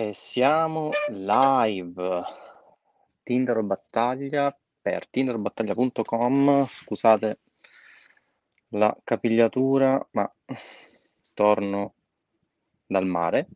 [0.00, 2.22] E siamo live.
[3.22, 6.66] Tinder Battaglia per tinderbattaglia.com.
[6.66, 7.40] Scusate
[8.68, 10.34] la capigliatura, ma
[11.34, 11.92] torno
[12.86, 13.46] dal mare.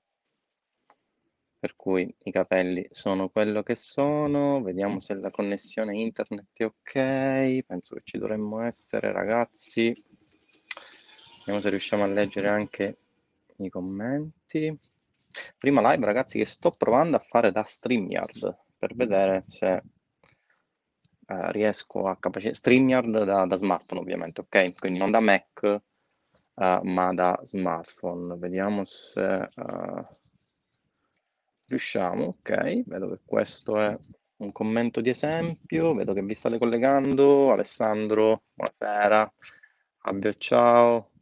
[1.59, 4.61] Per cui i capelli sono quello che sono.
[4.61, 7.65] Vediamo se la connessione internet è ok.
[7.65, 9.97] Penso che ci dovremmo essere, ragazzi.
[11.39, 12.99] Vediamo se riusciamo a leggere anche
[13.57, 14.79] i commenti.
[15.59, 19.83] Prima live, ragazzi, che sto provando a fare da StreamYard per vedere se
[21.27, 22.55] eh, riesco a capacitare.
[22.55, 24.79] StreamYard da, da, smartphone, ovviamente, ok?
[24.79, 28.37] Quindi non da Mac, uh, ma da smartphone.
[28.37, 30.07] Vediamo se uh,
[31.67, 32.83] riusciamo, ok?
[32.87, 33.99] Vedo che questo è
[34.37, 35.95] un commento di esempio.
[35.95, 37.53] Vedo che vi state collegando.
[37.53, 39.33] Alessandro, buonasera.
[39.99, 41.14] Fabio, ciao.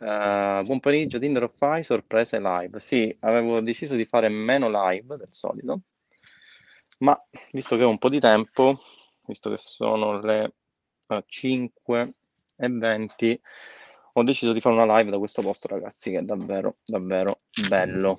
[0.00, 2.80] Uh, buon pomeriggio, Tinder of Fai, sorprese live.
[2.80, 5.82] Sì, avevo deciso di fare meno live del solito,
[7.00, 8.80] ma visto che ho un po' di tempo,
[9.26, 10.54] visto che sono le
[11.08, 12.14] uh, eh, 5
[12.56, 13.42] e 20,
[14.14, 18.16] ho deciso di fare una live da questo posto, ragazzi, che è davvero, davvero bello.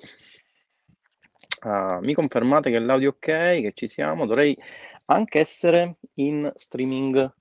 [1.64, 4.24] Uh, mi confermate che l'audio è ok, che ci siamo?
[4.24, 4.56] Dovrei
[5.06, 7.34] anche essere in streaming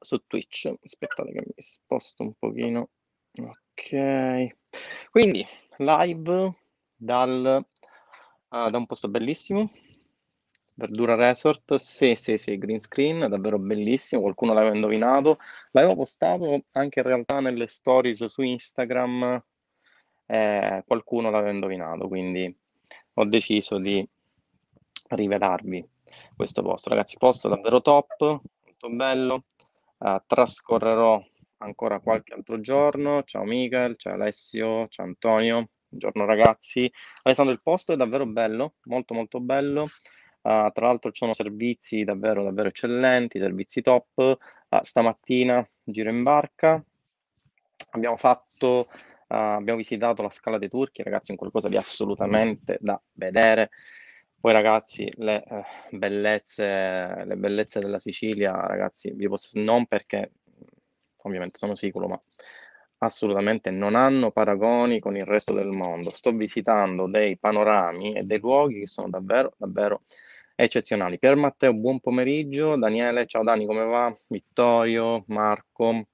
[0.00, 0.72] su Twitch.
[0.82, 2.88] Aspettate che mi sposto un pochino
[3.36, 3.63] Ok,
[5.10, 5.46] quindi
[5.78, 6.54] live
[6.96, 7.64] dal,
[8.48, 9.70] uh, da un posto bellissimo,
[10.76, 15.38] Verdura Resort, sì, sì, sì, green screen, davvero bellissimo, qualcuno l'aveva indovinato,
[15.70, 19.40] l'avevo postato anche in realtà nelle stories su Instagram,
[20.26, 22.56] eh, qualcuno l'aveva indovinato, quindi
[23.14, 24.06] ho deciso di
[25.10, 25.86] rivelarvi
[26.34, 26.88] questo posto.
[26.90, 29.44] Ragazzi, posto davvero top, molto bello,
[29.98, 31.22] uh, trascorrerò
[31.64, 33.22] ancora qualche altro giorno.
[33.24, 35.70] Ciao Miguel, ciao Alessio, ciao Antonio.
[35.88, 36.90] Buongiorno ragazzi.
[37.22, 39.84] Alessandro, il posto è davvero bello, molto molto bello.
[40.42, 44.38] Uh, tra l'altro ci sono servizi davvero davvero eccellenti, servizi top.
[44.68, 46.84] Uh, stamattina giro in barca.
[47.92, 48.96] Abbiamo fatto, uh,
[49.26, 53.70] abbiamo visitato la Scala dei Turchi, ragazzi, è qualcosa di assolutamente da vedere.
[54.38, 55.64] Poi ragazzi, le eh,
[55.96, 60.32] bellezze, le bellezze della Sicilia, ragazzi, vi posso non perché
[61.24, 62.20] ovviamente sono sicuro, ma
[62.98, 66.10] assolutamente non hanno paragoni con il resto del mondo.
[66.10, 70.02] Sto visitando dei panorami e dei luoghi che sono davvero, davvero
[70.54, 71.18] eccezionali.
[71.18, 72.76] Pier Matteo, buon pomeriggio.
[72.76, 74.16] Daniele, ciao Dani, come va?
[74.28, 76.08] Vittorio, Marco.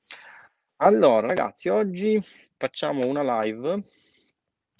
[0.76, 2.20] Allora, ragazzi, oggi
[2.56, 3.82] facciamo una live.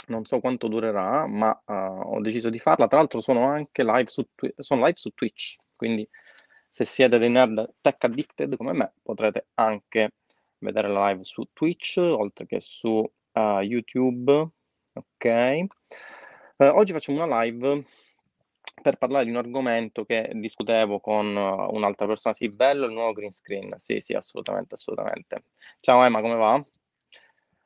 [0.09, 1.73] Non so quanto durerà, ma uh,
[2.15, 2.89] ho deciso di farla.
[2.89, 4.27] Tra l'altro sono anche live su,
[4.57, 6.09] sono live su Twitch, quindi
[6.69, 10.13] se siete dei nerd tech addicted come me potrete anche
[10.61, 14.33] vedere la live su Twitch, oltre che su uh, YouTube.
[14.93, 15.65] Ok.
[16.57, 17.85] Uh, oggi facciamo una live
[18.83, 22.35] per parlare di un argomento che discutevo con uh, un'altra persona.
[22.35, 23.75] Sì, bello il nuovo green screen.
[23.79, 25.45] Sì, sì, assolutamente, assolutamente.
[25.81, 26.63] Ciao Emma, come va?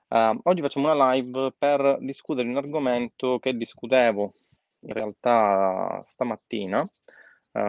[0.08, 4.32] Uh, oggi facciamo una live per discutere di un argomento che discutevo
[4.80, 6.86] in realtà stamattina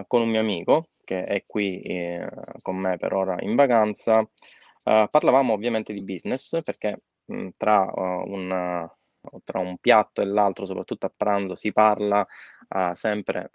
[0.07, 1.81] con un mio amico che è qui
[2.61, 4.27] con me per ora in vacanza
[4.85, 10.25] Uh, parlavamo ovviamente di business perché mh, tra, uh, un, uh, tra, un, piatto e
[10.25, 12.25] l'altro, soprattutto a pranzo, si parla
[12.93, 13.51] sempre,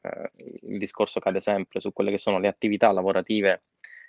[0.62, 3.64] il discorso cade sempre su quelle che sono le attività lavorative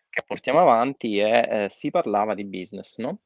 [0.09, 3.19] che portiamo avanti e eh, si parlava di business, no?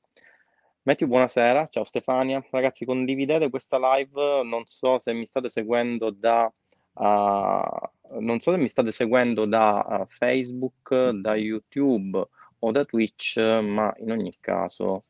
[0.83, 2.45] Matthew, buonasera, ciao Stefania.
[2.49, 6.51] Ragazzi, condividete questa live, non so se mi state seguendo da,
[6.93, 12.27] non so se mi state seguendo da Facebook, da YouTube
[12.65, 15.01] o da Twitch, ma in ogni caso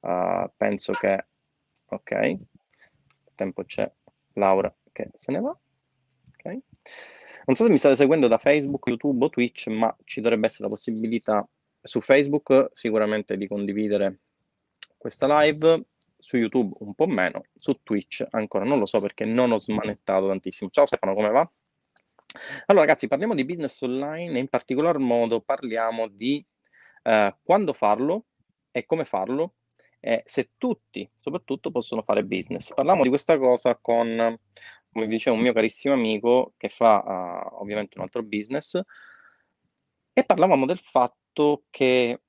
[0.00, 1.26] uh, penso che...
[1.90, 2.36] Ok,
[3.34, 3.90] tempo c'è
[4.34, 5.50] Laura che se ne va.
[5.50, 6.44] Ok.
[7.46, 10.64] Non so se mi state seguendo da Facebook, YouTube o Twitch, ma ci dovrebbe essere
[10.64, 11.48] la possibilità
[11.80, 14.20] su Facebook sicuramente di condividere
[14.98, 15.84] questa live,
[16.18, 20.26] su YouTube un po' meno, su Twitch ancora non lo so perché non ho smanettato
[20.26, 20.68] tantissimo.
[20.68, 21.50] Ciao Stefano, come va?
[22.66, 26.44] Allora ragazzi, parliamo di business online e in particolar modo parliamo di
[27.02, 28.26] eh, quando farlo
[28.70, 29.54] e come farlo
[30.00, 32.72] e se tutti, soprattutto, possono fare business.
[32.72, 34.38] Parliamo di questa cosa con,
[34.92, 38.80] come diceva un mio carissimo amico che fa uh, ovviamente un altro business
[40.12, 42.20] e parlavamo del fatto che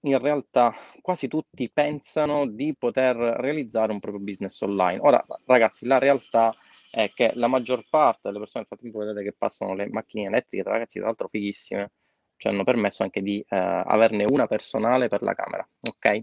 [0.00, 5.00] in realtà quasi tutti pensano di poter realizzare un proprio business online.
[5.00, 6.54] Ora, ragazzi, la realtà
[6.92, 10.98] è che la maggior parte delle persone, frattempo vedete che passano le macchine elettriche, ragazzi,
[10.98, 11.90] tra l'altro fighissime,
[12.36, 16.20] ci hanno permesso anche di eh, averne una personale per la camera, ok?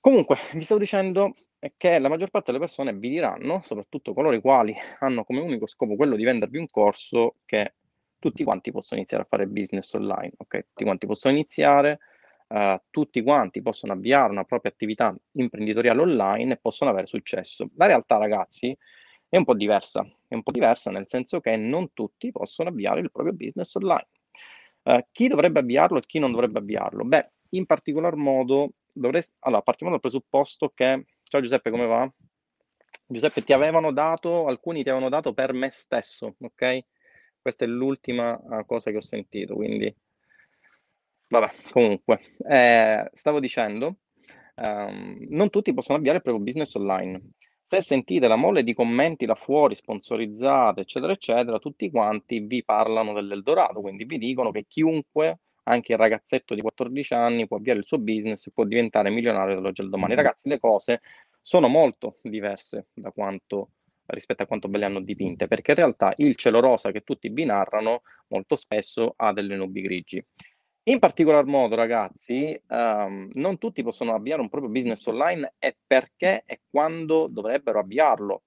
[0.00, 1.34] Comunque, vi stavo dicendo,
[1.76, 5.66] che la maggior parte delle persone vi diranno, soprattutto coloro i quali hanno come unico
[5.66, 7.74] scopo quello di vendervi un corso, che
[8.18, 10.66] tutti quanti possono iniziare a fare business online, ok?
[10.68, 11.98] Tutti quanti possono iniziare,
[12.48, 17.68] uh, tutti quanti possono avviare una propria attività imprenditoriale online e possono avere successo.
[17.76, 18.76] La realtà, ragazzi,
[19.28, 23.00] è un po' diversa, è un po' diversa nel senso che non tutti possono avviare
[23.00, 24.08] il proprio business online.
[24.82, 27.04] Uh, chi dovrebbe avviarlo e chi non dovrebbe avviarlo?
[27.04, 29.36] Beh, in particolar modo dovresti...
[29.40, 31.06] Allora, partiamo dal presupposto che...
[31.22, 32.12] Ciao Giuseppe, come va?
[33.06, 36.78] Giuseppe, ti avevano dato, alcuni ti avevano dato per me stesso, ok?
[37.40, 39.94] Questa è l'ultima uh, cosa che ho sentito, quindi
[41.30, 43.98] vabbè, comunque, eh, stavo dicendo,
[44.56, 47.30] um, non tutti possono avviare il proprio business online.
[47.70, 53.12] Se sentite la mole di commenti là fuori, sponsorizzate, eccetera, eccetera, tutti quanti vi parlano
[53.12, 57.86] dell'Eldorado, quindi vi dicono che chiunque, anche il ragazzetto di 14 anni, può avviare il
[57.86, 60.16] suo business e può diventare milionario dall'oggi al domani.
[60.16, 61.00] Ragazzi, le cose
[61.40, 63.70] sono molto diverse da quanto
[64.06, 67.28] rispetto a quanto ve le hanno dipinte, perché in realtà il cielo rosa che tutti
[67.28, 70.26] vi narrano molto spesso ha delle nubi grigi.
[70.90, 76.42] In particolar modo, ragazzi, um, non tutti possono avviare un proprio business online e perché
[76.44, 78.42] e quando dovrebbero avviarlo.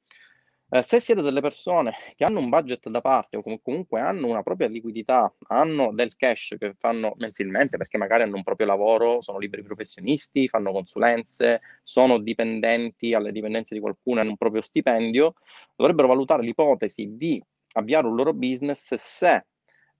[0.69, 4.27] Eh, se siete delle persone che hanno un budget da parte o com- comunque hanno
[4.27, 9.21] una propria liquidità, hanno del cash che fanno mensilmente perché magari hanno un proprio lavoro,
[9.21, 15.35] sono liberi professionisti, fanno consulenze, sono dipendenti alle dipendenze di qualcuno, hanno un proprio stipendio,
[15.77, 17.41] dovrebbero valutare l'ipotesi di
[17.75, 19.45] avviare un loro business se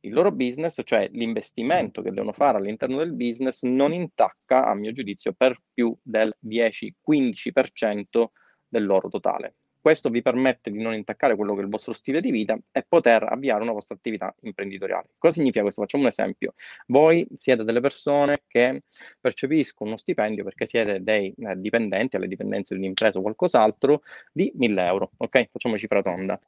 [0.04, 4.92] il loro business, cioè l'investimento che devono fare all'interno del business, non intacca, a mio
[4.92, 8.26] giudizio, per più del 10-15%
[8.68, 9.56] del loro totale.
[9.84, 12.86] Questo vi permette di non intaccare quello che è il vostro stile di vita e
[12.88, 15.10] poter avviare una vostra attività imprenditoriale.
[15.18, 15.82] Cosa significa questo?
[15.82, 16.54] Facciamo un esempio.
[16.88, 18.84] Voi siete delle persone che
[19.20, 24.54] percepiscono uno stipendio perché siete dei eh, dipendenti alle dipendenze di un'impresa o qualcos'altro di
[24.56, 25.12] 1000 euro.
[25.18, 25.50] Ok?
[25.52, 26.40] Facciamo cifra tonda.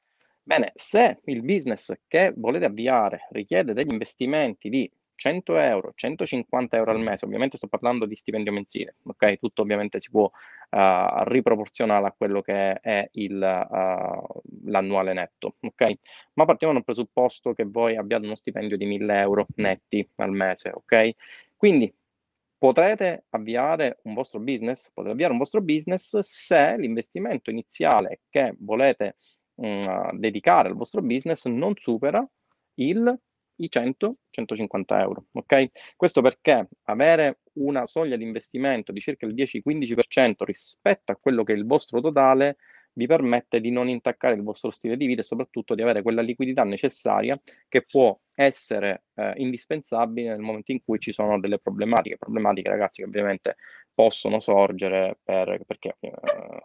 [0.47, 6.91] Bene, se il business che volete avviare richiede degli investimenti di 100 euro, 150 euro
[6.91, 9.39] al mese, ovviamente sto parlando di stipendio mensile, ok?
[9.39, 15.93] Tutto ovviamente si può uh, riproporzionare a quello che è il, uh, l'annuale netto, ok?
[16.33, 20.69] Ma partiamo dal presupposto che voi abbiate uno stipendio di 1000 euro netti al mese,
[20.75, 21.09] ok?
[21.55, 21.91] Quindi
[22.55, 29.15] potrete avviare un vostro business, potete avviare un vostro business se l'investimento iniziale che volete
[29.55, 32.27] uh, dedicare al vostro business non supera
[32.75, 33.19] il
[33.57, 35.25] i 100-150 euro.
[35.33, 35.69] Ok?
[35.95, 41.53] Questo perché avere una soglia di investimento di circa il 10-15% rispetto a quello che
[41.53, 42.57] è il vostro totale
[42.95, 46.21] vi permette di non intaccare il vostro stile di vita e soprattutto di avere quella
[46.21, 47.37] liquidità necessaria
[47.67, 52.17] che può essere eh, indispensabile nel momento in cui ci sono delle problematiche.
[52.17, 53.57] Problematiche, ragazzi, che ovviamente
[53.93, 56.13] possono sorgere per, perché eh,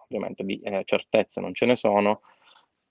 [0.05, 2.23] ovviamente di eh, certezze non ce ne sono,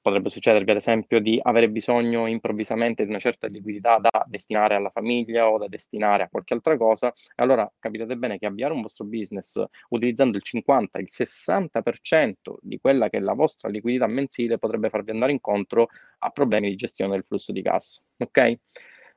[0.09, 4.89] potrebbe succedervi ad esempio di avere bisogno improvvisamente di una certa liquidità da destinare alla
[4.89, 9.05] famiglia o da destinare a qualche altra cosa, allora capitate bene che avviare un vostro
[9.05, 14.89] business utilizzando il 50, il 60% di quella che è la vostra liquidità mensile potrebbe
[14.89, 15.89] farvi andare incontro
[16.19, 18.01] a problemi di gestione del flusso di cassa.
[18.17, 18.59] Ok?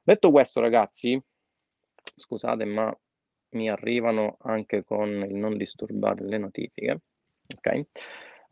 [0.02, 1.20] Detto questo, ragazzi,
[2.16, 2.94] scusate, ma
[3.50, 7.00] mi arrivano anche con il non disturbare le notifiche.
[7.56, 7.86] Ok?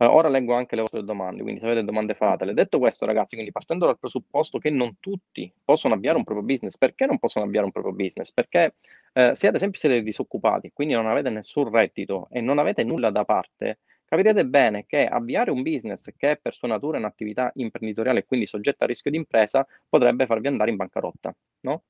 [0.05, 2.53] Ora leggo anche le vostre domande, quindi se avete domande fatele.
[2.53, 6.77] Detto questo, ragazzi, quindi partendo dal presupposto che non tutti possono avviare un proprio business,
[6.77, 8.31] perché non possono avviare un proprio business?
[8.31, 8.75] Perché
[9.13, 13.09] eh, se ad esempio siete disoccupati, quindi non avete nessun reddito e non avete nulla
[13.11, 18.19] da parte, capirete bene che avviare un business che è per sua natura un'attività imprenditoriale
[18.19, 21.83] e quindi soggetta a rischio di impresa potrebbe farvi andare in bancarotta, no?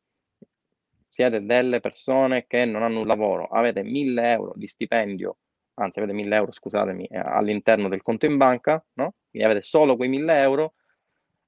[1.08, 5.38] Siete delle persone che non hanno un lavoro, avete 1000 euro di stipendio
[5.76, 9.16] anzi avete 1000 euro, scusatemi, eh, all'interno del conto in banca, no?
[9.30, 10.74] Quindi avete solo quei 1000 euro,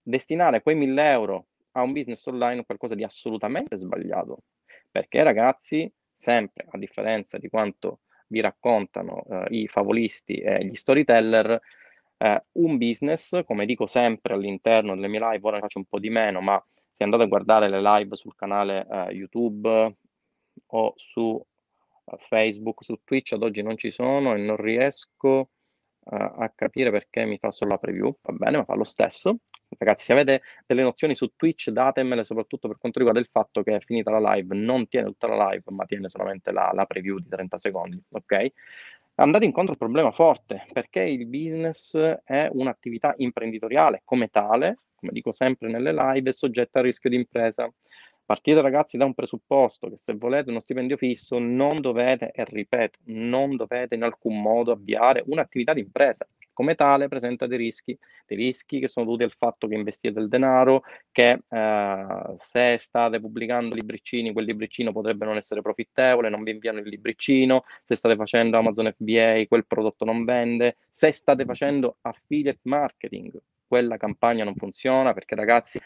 [0.01, 4.43] destinare quei 1000 euro a un business online è qualcosa di assolutamente sbagliato,
[4.89, 11.59] perché ragazzi, sempre a differenza di quanto vi raccontano eh, i favolisti e gli storyteller,
[12.17, 16.09] eh, un business, come dico sempre all'interno delle mie live, ora faccio un po' di
[16.09, 19.95] meno, ma se andate a guardare le live sul canale eh, YouTube
[20.67, 21.43] o su
[22.27, 27.25] Facebook, su Twitch ad oggi non ci sono e non riesco uh, a capire perché
[27.25, 29.39] mi fa solo la preview, va bene, ma fa lo stesso.
[29.77, 33.75] Ragazzi, se avete delle nozioni su Twitch, datemele soprattutto per quanto riguarda il fatto che
[33.75, 37.17] è finita la live, non tiene tutta la live, ma tiene solamente la, la preview
[37.19, 38.51] di 30 secondi, ok?
[39.15, 45.31] Andate incontro al problema forte, perché il business è un'attività imprenditoriale come tale, come dico
[45.31, 47.71] sempre nelle live, è soggetta a rischio di impresa.
[48.25, 52.99] Partite ragazzi da un presupposto che se volete uno stipendio fisso non dovete, e ripeto,
[53.07, 56.25] non dovete in alcun modo avviare un'attività di impresa.
[56.53, 60.29] Come tale presenta dei rischi, dei rischi che sono dovuti al fatto che investite del
[60.29, 62.05] denaro, che eh,
[62.37, 67.65] se state pubblicando libricini, quel libricino potrebbe non essere profittevole, non vi inviano il libricino,
[67.83, 73.37] se state facendo Amazon FBA, quel prodotto non vende, se state facendo affiliate marketing,
[73.67, 75.79] quella campagna non funziona perché ragazzi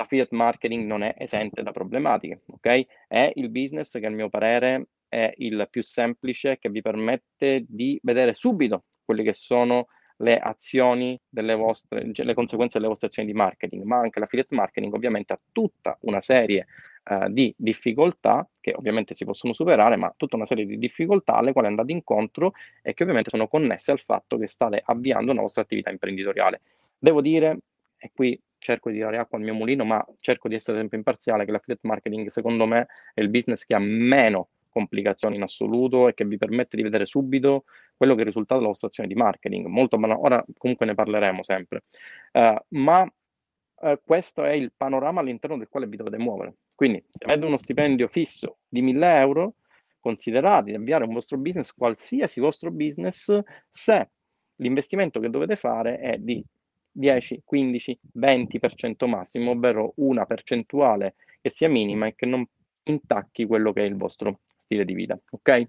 [0.00, 2.86] l'affiliate marketing non è esente da problematiche, ok?
[3.06, 7.98] È il business che a mio parere è il più semplice che vi permette di
[8.02, 9.88] vedere subito quelle che sono
[10.18, 14.54] le azioni delle vostre, cioè le conseguenze delle vostre azioni di marketing, ma anche l'affiliate
[14.54, 16.66] marketing ovviamente ha tutta una serie
[17.04, 21.52] uh, di difficoltà che ovviamente si possono superare, ma tutta una serie di difficoltà alle
[21.52, 22.52] quali andate incontro
[22.82, 26.60] e che ovviamente sono connesse al fatto che state avviando una vostra attività imprenditoriale.
[26.98, 27.58] Devo dire,
[27.96, 31.44] e qui cerco di dare acqua al mio mulino, ma cerco di essere sempre imparziale,
[31.44, 36.14] che l'affiliate marketing secondo me è il business che ha meno complicazioni in assoluto e
[36.14, 37.64] che vi permette di vedere subito
[37.96, 39.66] quello che è il risultato della vostra azione di marketing.
[39.66, 41.84] Molto banale, ora comunque ne parleremo sempre,
[42.32, 46.54] uh, ma uh, questo è il panorama all'interno del quale vi dovete muovere.
[46.76, 49.54] Quindi se avete uno stipendio fisso di 1000 euro,
[49.98, 53.38] considerate di avviare un vostro business, qualsiasi vostro business,
[53.68, 54.08] se
[54.56, 56.42] l'investimento che dovete fare è di
[56.92, 62.46] 10, 15, 20% massimo, ovvero una percentuale che sia minima e che non
[62.84, 65.18] intacchi quello che è il vostro stile di vita.
[65.30, 65.68] Ok?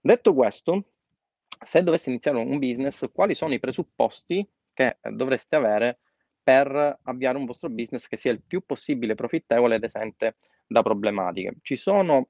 [0.00, 0.84] Detto questo,
[1.64, 5.98] se doveste iniziare un business, quali sono i presupposti che dovreste avere
[6.42, 10.36] per avviare un vostro business che sia il più possibile profittevole ed esente
[10.66, 11.56] da problematiche?
[11.62, 12.28] Ci sono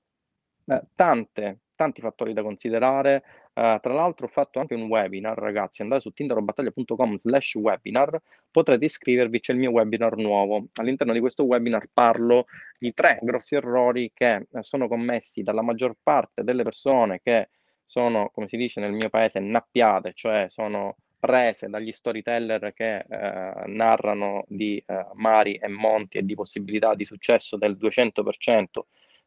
[0.67, 3.46] eh, tante, tanti fattori da considerare.
[3.57, 8.21] Uh, tra l'altro ho fatto anche un webinar, ragazzi, andate su tinderobattaglia.com slash webinar,
[8.51, 10.67] potrete iscrivervi, c'è il mio webinar nuovo.
[10.75, 12.45] All'interno di questo webinar parlo
[12.79, 17.49] di tre grossi errori che eh, sono commessi dalla maggior parte delle persone che
[17.87, 23.67] sono, come si dice nel mio paese, nappiate, cioè sono prese dagli storyteller che eh,
[23.69, 28.65] narrano di eh, mari e monti e di possibilità di successo del 200%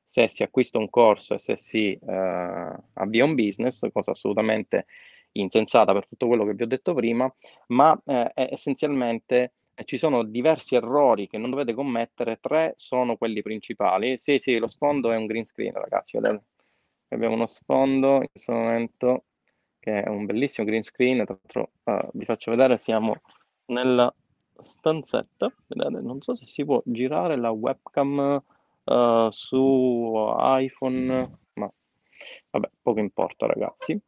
[0.10, 4.88] se si acquista un corso e se si eh, avvia un business, cosa assolutamente
[5.34, 7.32] insensata per tutto quello che vi ho detto prima,
[7.68, 13.44] ma eh, essenzialmente eh, ci sono diversi errori che non dovete commettere, tre sono quelli
[13.44, 14.18] principali.
[14.18, 16.44] Sì, sì, lo sfondo è un green screen, ragazzi, vedete?
[17.10, 19.25] Abbiamo uno sfondo in questo momento
[19.78, 23.22] che è un bellissimo green screen, tra l'altro uh, vi faccio vedere, siamo
[23.66, 24.12] nella
[24.60, 28.42] stanzetta, vedete, non so se si può girare la webcam
[28.89, 31.72] uh, su iPhone, ma
[32.50, 34.00] vabbè, poco importa ragazzi.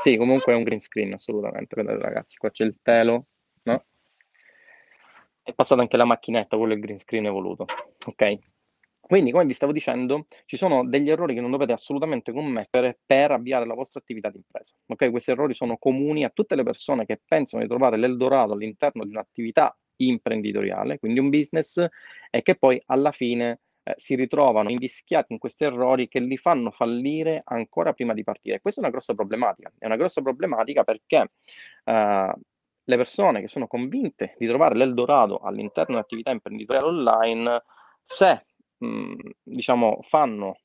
[0.00, 3.26] Sì, comunque è un green screen assolutamente, vedete ragazzi, qua c'è il telo,
[3.64, 3.84] no?
[5.42, 7.66] È passata anche la macchinetta, quello è il green screen evoluto,
[8.06, 8.38] ok?
[9.10, 13.32] Quindi, come vi stavo dicendo, ci sono degli errori che non dovete assolutamente commettere per
[13.32, 14.72] avviare la vostra attività di impresa.
[14.86, 15.10] Ok?
[15.10, 19.10] Questi errori sono comuni a tutte le persone che pensano di trovare l'Eldorado all'interno di
[19.10, 21.84] un'attività imprenditoriale, quindi un business,
[22.30, 26.70] e che poi alla fine eh, si ritrovano invischiati in questi errori che li fanno
[26.70, 28.60] fallire ancora prima di partire.
[28.60, 29.72] Questa è una grossa problematica.
[29.78, 31.30] È una grossa problematica perché
[31.84, 32.34] eh,
[32.82, 37.62] le persone che sono convinte di trovare l'Eldorado all'interno di attività imprenditoriali online,
[38.02, 38.46] se
[38.78, 40.58] mh, diciamo fanno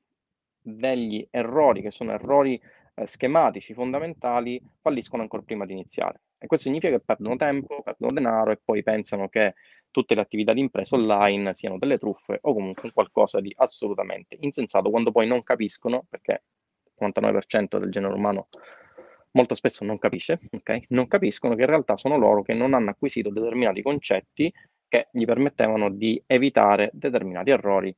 [0.59, 2.59] degli errori che sono errori
[2.95, 6.21] eh, schematici fondamentali, falliscono ancora prima di iniziare.
[6.37, 9.53] E questo significa che perdono tempo, perdono denaro e poi pensano che
[9.95, 14.89] tutte le attività di impresa online siano delle truffe o comunque qualcosa di assolutamente insensato,
[14.89, 16.43] quando poi non capiscono, perché
[16.83, 18.49] il 99% del genere umano
[19.31, 20.83] molto spesso non capisce, okay?
[20.89, 24.53] non capiscono che in realtà sono loro che non hanno acquisito determinati concetti
[24.89, 27.95] che gli permettevano di evitare determinati errori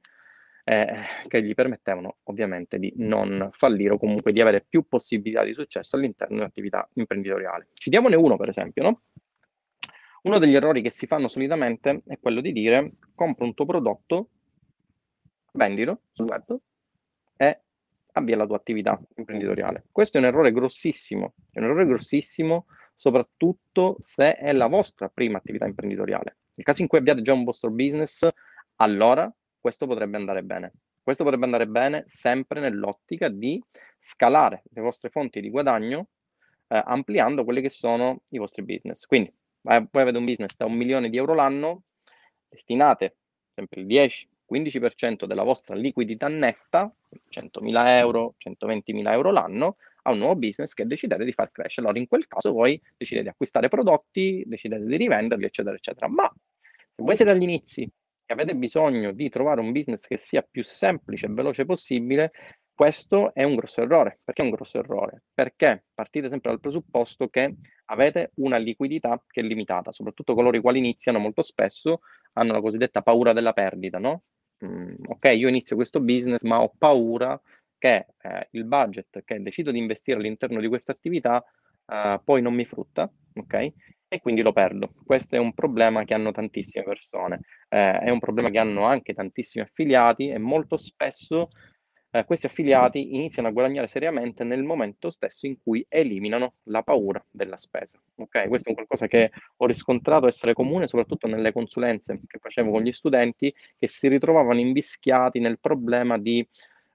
[0.66, 5.54] eh, che gli permettevano ovviamente di non fallire o comunque di avere più possibilità di
[5.54, 7.70] successo all'interno di un'attività imprenditoriale.
[7.74, 9.02] Citiamone uno per esempio, no?
[10.24, 14.30] Uno degli errori che si fanno solitamente è quello di dire compro un tuo prodotto,
[15.54, 16.58] vendilo sul web
[17.36, 17.62] e
[18.14, 19.86] avvia la tua attività imprenditoriale.
[19.92, 25.38] Questo è un errore grossissimo, è un errore grossissimo soprattutto se è la vostra prima
[25.38, 26.38] attività imprenditoriale.
[26.56, 28.28] Nel caso in cui abbiate già un vostro business,
[28.78, 30.74] allora questo potrebbe andare bene.
[31.02, 33.64] Questo potrebbe andare bene sempre nell'ottica di
[34.00, 36.08] scalare le vostre fonti di guadagno
[36.68, 39.06] eh, ampliando quelli che sono i vostri business.
[39.06, 39.32] Quindi
[39.68, 41.84] voi avete un business da un milione di euro l'anno,
[42.48, 43.18] destinate
[43.54, 46.94] sempre il 10-15% della vostra liquidità netta,
[47.30, 51.88] 100.000 euro, 120.000 euro l'anno, a un nuovo business che decidete di far crescere.
[51.88, 56.08] Allora in quel caso voi decidete di acquistare prodotti, decidete di rivenderli, eccetera, eccetera.
[56.08, 56.32] Ma
[56.76, 60.64] se voi siete agli inizi e avete bisogno di trovare un business che sia più
[60.64, 62.32] semplice e veloce possibile,
[62.78, 64.20] questo è un grosso errore.
[64.24, 65.24] Perché è un grosso errore?
[65.34, 67.56] Perché partite sempre dal presupposto che
[67.86, 72.02] avete una liquidità che è limitata, soprattutto coloro i quali iniziano molto spesso
[72.34, 74.26] hanno la cosiddetta paura della perdita, no?
[74.64, 77.42] Mm, ok, io inizio questo business, ma ho paura
[77.80, 81.44] che eh, il budget che decido di investire all'interno di questa attività
[81.88, 83.72] eh, poi non mi frutta, ok?
[84.08, 84.94] E quindi lo perdo.
[85.04, 89.16] Questo è un problema che hanno tantissime persone, eh, è un problema che hanno anche
[89.16, 91.50] tantissimi affiliati e molto spesso
[92.18, 97.24] eh, questi affiliati iniziano a guadagnare seriamente nel momento stesso in cui eliminano la paura
[97.30, 98.00] della spesa.
[98.16, 102.82] Ok, questo è qualcosa che ho riscontrato essere comune soprattutto nelle consulenze che facevo con
[102.82, 106.46] gli studenti che si ritrovavano invischiati nel problema di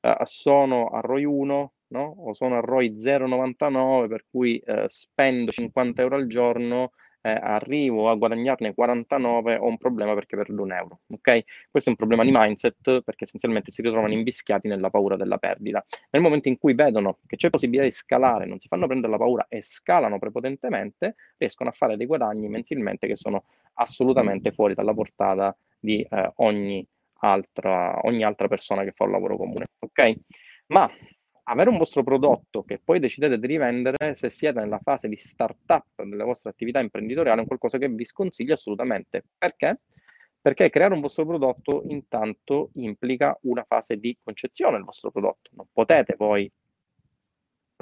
[0.01, 2.15] eh, sono a ROI 1 no?
[2.19, 8.11] o sono a ROI 0,99 per cui eh, spendo 50 euro al giorno eh, arrivo
[8.11, 11.01] a guadagnarne 49 ho un problema perché perdo un euro.
[11.09, 11.45] Ok?
[11.71, 15.85] Questo è un problema di mindset perché essenzialmente si ritrovano invischiati nella paura della perdita.
[16.11, 19.19] Nel momento in cui vedono che c'è possibilità di scalare, non si fanno prendere la
[19.19, 24.93] paura e scalano prepotentemente, riescono a fare dei guadagni mensilmente che sono assolutamente fuori dalla
[24.93, 26.87] portata di eh, ogni
[27.21, 29.69] altra, ogni altra persona che fa un lavoro comune.
[29.79, 30.15] Ok?
[30.67, 30.91] Ma
[31.45, 36.03] avere un vostro prodotto che poi decidete di rivendere, se siete nella fase di startup
[36.03, 39.25] delle vostre attività imprenditoriali, è qualcosa che vi sconsiglio assolutamente.
[39.37, 39.81] Perché?
[40.41, 45.51] Perché creare un vostro prodotto intanto implica una fase di concezione del vostro prodotto.
[45.55, 46.51] Non potete poi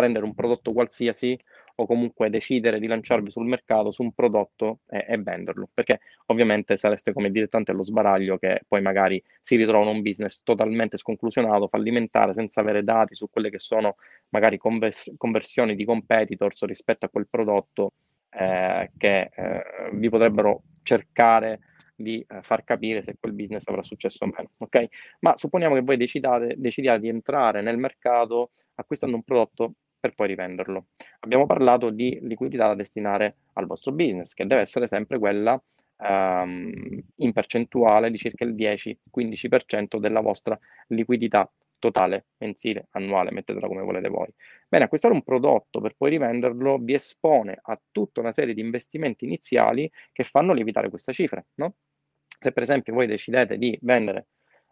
[0.00, 1.38] prendere un prodotto qualsiasi
[1.75, 6.76] o comunque decidere di lanciarvi sul mercato su un prodotto e, e, venderlo, perché ovviamente
[6.76, 12.33] sareste come dilettanti allo sbaraglio che poi magari si ritrovano un business totalmente sconclusionato, fallimentare,
[12.33, 13.97] senza avere dati su quelle che sono
[14.30, 17.92] magari convers- conversioni di competitors rispetto a quel prodotto
[18.30, 21.61] eh, che eh, vi potrebbero cercare
[21.95, 24.50] di eh, far capire se quel business avrà successo o meno.
[24.59, 24.87] Ok?
[25.21, 30.28] Ma supponiamo che voi decidate, decidiate di entrare nel mercato acquistando un prodotto per poi
[30.28, 30.87] rivenderlo.
[31.21, 35.62] Abbiamo parlato di liquidità da destinare al vostro business, che deve essere sempre quella
[35.99, 43.83] um, in percentuale di circa il 10-15% della vostra liquidità totale, mensile, annuale, mettetela come
[43.83, 44.29] volete voi.
[44.68, 49.25] Bene, acquistare un prodotto per poi rivenderlo vi espone a tutta una serie di investimenti
[49.25, 51.75] iniziali che fanno lievitare questa cifra, no?
[52.38, 54.29] Se per esempio voi decidete di vendere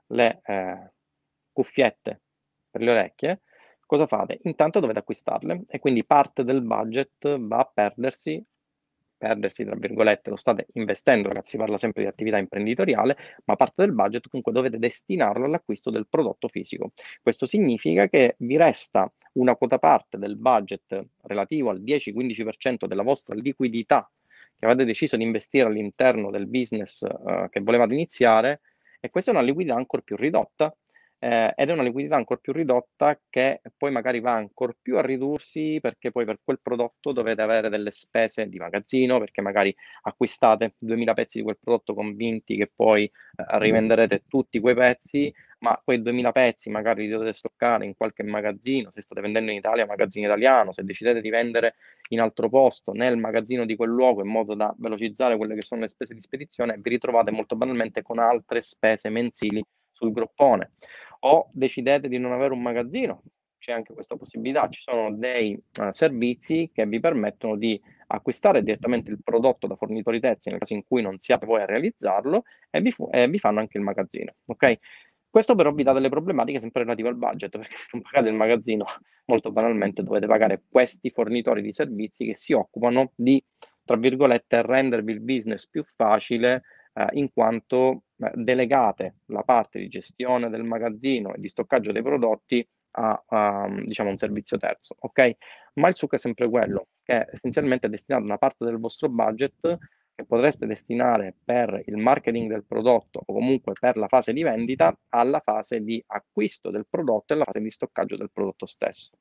[0.08, 0.92] le eh,
[1.52, 2.20] cuffiette
[2.70, 3.40] per le orecchie,
[3.88, 4.40] cosa fate?
[4.42, 8.44] Intanto dovete acquistarle e quindi parte del budget va a perdersi,
[9.16, 13.82] perdersi tra virgolette, lo state investendo, ragazzi, si parla sempre di attività imprenditoriale, ma parte
[13.82, 16.92] del budget comunque dovete destinarlo all'acquisto del prodotto fisico.
[17.22, 23.34] Questo significa che vi resta una quota parte del budget relativo al 10-15% della vostra
[23.34, 24.08] liquidità
[24.58, 28.60] che avete deciso di investire all'interno del business uh, che volevate iniziare
[29.00, 30.76] e questa è una liquidità ancora più ridotta
[31.20, 35.02] eh, ed è una liquidità ancora più ridotta che poi magari va ancora più a
[35.02, 40.74] ridursi perché poi per quel prodotto dovete avere delle spese di magazzino perché magari acquistate
[40.78, 46.00] 2000 pezzi di quel prodotto convinti che poi eh, rivenderete tutti quei pezzi ma quei
[46.02, 50.26] 2000 pezzi magari li dovete stoccare in qualche magazzino, se state vendendo in Italia, magazzino
[50.26, 51.74] italiano, se decidete di vendere
[52.10, 55.80] in altro posto, nel magazzino di quel luogo, in modo da velocizzare quelle che sono
[55.80, 60.72] le spese di spedizione, vi ritrovate molto banalmente con altre spese mensili sul groppone
[61.20, 63.22] o decidete di non avere un magazzino,
[63.58, 69.10] c'è anche questa possibilità, ci sono dei uh, servizi che vi permettono di acquistare direttamente
[69.10, 72.80] il prodotto da fornitori terzi nel caso in cui non siate voi a realizzarlo e
[72.80, 74.78] vi, fu- e vi fanno anche il magazzino, ok?
[75.30, 78.34] Questo però vi dà delle problematiche sempre relative al budget, perché se non pagate il
[78.34, 78.86] magazzino,
[79.26, 83.42] molto banalmente dovete pagare questi fornitori di servizi che si occupano di,
[83.84, 86.62] tra virgolette, rendervi il business più facile
[86.94, 88.04] eh, in quanto
[88.34, 94.10] delegate la parte di gestione del magazzino e di stoccaggio dei prodotti a, a diciamo,
[94.10, 95.36] un servizio terzo, ok?
[95.74, 99.78] Ma il succo è sempre quello, che essenzialmente destinato una parte del vostro budget
[100.18, 104.92] che potreste destinare per il marketing del prodotto o comunque per la fase di vendita
[105.10, 109.12] alla fase di acquisto del prodotto e alla fase di stoccaggio del prodotto stesso.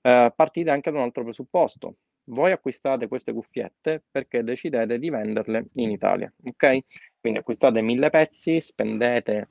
[0.00, 1.96] Eh, partite anche da un altro presupposto.
[2.32, 6.78] Voi acquistate queste cuffiette perché decidete di venderle in Italia, ok?
[7.20, 9.48] Quindi acquistate mille pezzi, spendete,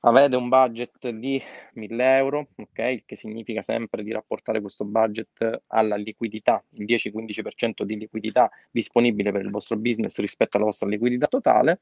[0.00, 1.42] avete un budget di
[1.74, 3.02] 1000 euro, ok?
[3.04, 9.42] Che significa sempre di rapportare questo budget alla liquidità, il 10-15% di liquidità disponibile per
[9.42, 11.80] il vostro business rispetto alla vostra liquidità totale.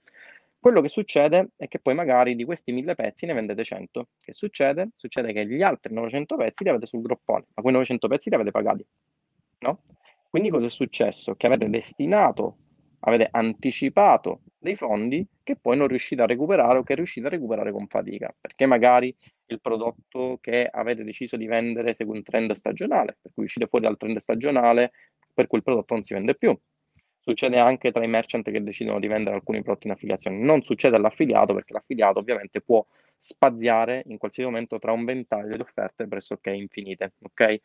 [0.58, 4.08] Quello che succede è che poi magari di questi 1000 pezzi ne vendete 100.
[4.18, 4.90] Che succede?
[4.94, 8.34] Succede che gli altri 900 pezzi li avete sul groppone, ma quei 900 pezzi li
[8.34, 8.86] avete pagati,
[9.60, 9.82] no?
[10.28, 11.34] Quindi cosa è successo?
[11.34, 12.56] Che avete destinato,
[13.00, 17.72] avete anticipato dei fondi che poi non riuscite a recuperare o che riuscite a recuperare
[17.72, 19.14] con fatica, perché magari
[19.46, 23.86] il prodotto che avete deciso di vendere segue un trend stagionale, per cui uscite fuori
[23.86, 24.92] dal trend stagionale,
[25.32, 26.56] per cui il prodotto non si vende più.
[27.22, 30.38] Succede anche tra i merchant che decidono di vendere alcuni prodotti in affiliazione.
[30.38, 32.84] Non succede all'affiliato perché l'affiliato ovviamente può
[33.16, 37.12] spaziare in qualsiasi momento tra un ventaglio di offerte pressoché infinite.
[37.22, 37.60] Ok?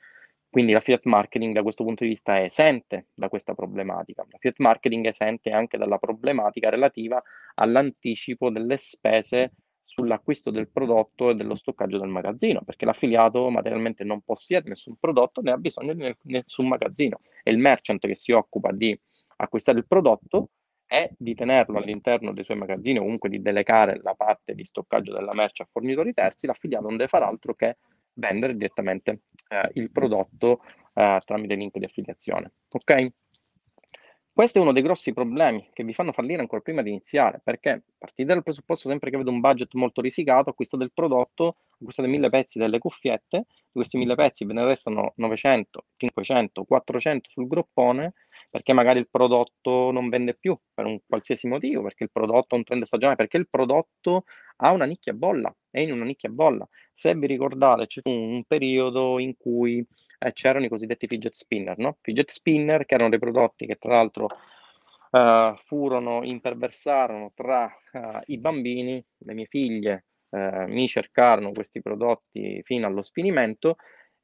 [0.49, 4.25] Quindi l'affiliate marketing da questo punto di vista è esente da questa problematica.
[4.29, 7.21] L'affiliate marketing è esente anche dalla problematica relativa
[7.55, 9.51] all'anticipo delle spese
[9.83, 15.41] sull'acquisto del prodotto e dello stoccaggio del magazzino, perché l'affiliato materialmente non possiede nessun prodotto
[15.41, 17.19] né ha bisogno di nessun magazzino.
[17.43, 18.97] È il merchant che si occupa di
[19.37, 20.49] acquistare il prodotto
[20.87, 25.13] è di tenerlo all'interno dei suoi magazzini o comunque di delegare la parte di stoccaggio
[25.13, 27.77] della merce a fornitori terzi, l'affiliato non deve fare altro che
[28.15, 30.61] vendere direttamente eh, il prodotto
[30.93, 32.51] eh, tramite link di affiliazione.
[32.69, 33.11] Ok?
[34.35, 37.83] Questo è uno dei grossi problemi che vi fanno fallire ancora prima di iniziare, perché
[37.97, 42.29] partite dal presupposto sempre che avete un budget molto risicato, acquistate il prodotto, acquistate mille
[42.29, 48.11] pezzi delle cuffiette, di questi mille pezzi ve ne restano 900, 500, 400 sul groppone,
[48.49, 52.57] perché magari il prodotto non vende più per un qualsiasi motivo, perché il prodotto ha
[52.57, 54.25] un trend stagionale, perché il prodotto
[54.57, 56.67] ha una nicchia bolla, è in una nicchia bolla.
[56.93, 59.85] Se vi ricordate, c'è un periodo in cui
[60.19, 61.97] eh, c'erano i cosiddetti fidget spinner, no?
[62.01, 64.27] Fidget spinner che erano dei prodotti che tra l'altro
[65.11, 72.61] uh, furono, imperversarono tra uh, i bambini, le mie figlie uh, mi cercarono questi prodotti
[72.63, 73.75] fino allo sfinimento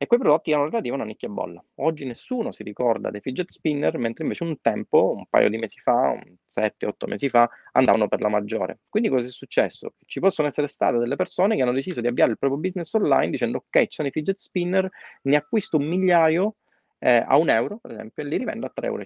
[0.01, 1.63] e quei prodotti erano relativi a una nicchia bolla.
[1.75, 5.79] Oggi nessuno si ricorda dei fidget spinner, mentre invece un tempo, un paio di mesi
[5.79, 8.79] fa, 7-8 mesi fa, andavano per la maggiore.
[8.89, 9.93] Quindi cosa è successo?
[10.03, 13.29] Ci possono essere state delle persone che hanno deciso di avviare il proprio business online
[13.29, 14.89] dicendo ok, ci sono i fidget spinner,
[15.21, 16.55] ne acquisto un migliaio
[16.97, 19.05] eh, a un euro, per esempio, e li rivendo a 3,50 euro.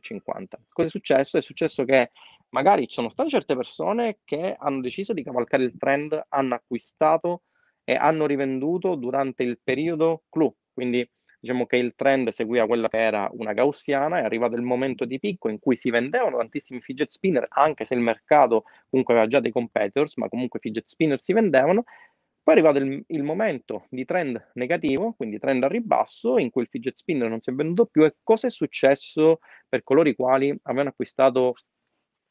[0.70, 1.38] Cosa è successo?
[1.38, 2.12] È successo che
[2.52, 7.42] magari ci sono state certe persone che hanno deciso di cavalcare il trend, hanno acquistato
[7.84, 11.10] e hanno rivenduto durante il periodo clou, quindi
[11.40, 15.20] diciamo che il trend seguiva quella che era una gaussiana, è arrivato il momento di
[15.20, 19.40] picco in cui si vendevano tantissimi fidget spinner, anche se il mercato comunque aveva già
[19.40, 21.84] dei competitors, ma comunque fidget spinner si vendevano.
[22.44, 26.62] Poi è arrivato il, il, momento di trend negativo, quindi trend a ribasso, in cui
[26.62, 28.04] il fidget spinner non si è venduto più.
[28.06, 31.56] E cosa è successo per coloro i quali avevano acquistato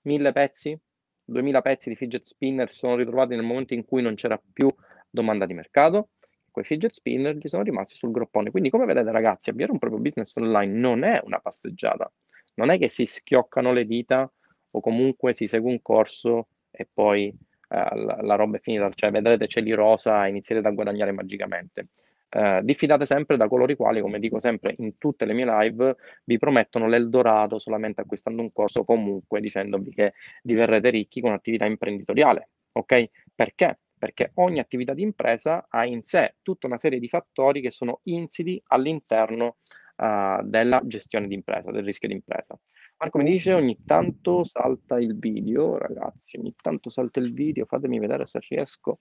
[0.03, 0.79] mille pezzi,
[1.25, 4.69] duemila pezzi di fidget spinner, sono ritrovati nel momento in cui non c'era più
[5.11, 6.11] domanda di mercato?
[6.55, 8.53] Quei fidget spinner gli sono rimasti sul groppone.
[8.53, 12.11] Quindi, come vedete, ragazzi, avviare un proprio business online non è una passeggiata,
[12.55, 14.31] non è che si schioccano le dita
[14.71, 19.11] o comunque si segue un corso e poi eh, la, la, roba è finita, cioè
[19.11, 21.89] vedrete cieli rosa e inizierete a guadagnare magicamente.
[22.29, 25.97] Eh, diffidate sempre da coloro i quali, come dico sempre in tutte le mie live,
[26.23, 32.49] vi promettono l'Eldorado solamente acquistando un corso, comunque dicendovi che diverrete ricchi con attività imprenditoriale.
[32.73, 33.11] Ok?
[33.35, 33.79] Perché?
[34.05, 38.01] Perché ogni attività di impresa ha in sé tutta una serie di fattori che sono
[38.03, 39.57] insiti all'interno
[39.97, 42.55] uh, della gestione di impresa, del rischio di impresa.
[42.99, 47.99] Marco mi dice ogni tanto salta il video, ragazzi, ogni tanto salta il video, fatemi
[47.99, 49.01] vedere se riesco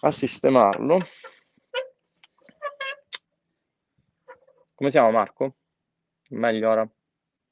[0.00, 0.98] a sistemarlo.
[4.74, 5.58] Come siamo Marco?
[6.30, 6.90] Meglio ora.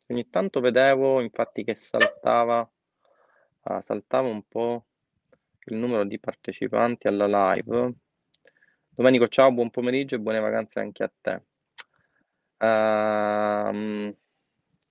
[0.09, 2.69] Ogni tanto vedevo infatti che saltava,
[3.63, 4.87] uh, saltava un po'
[5.67, 7.93] il numero di partecipanti alla live.
[8.89, 11.43] Domenico, ciao, buon pomeriggio e buone vacanze anche a te.
[12.59, 14.15] Uh,